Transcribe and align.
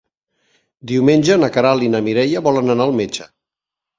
Diumenge 0.91 1.35
na 1.41 1.51
Queralt 1.57 1.85
i 1.87 1.91
na 1.95 2.01
Mireia 2.07 2.43
volen 2.49 2.75
anar 2.77 2.87
al 2.91 2.95
metge. 3.03 3.31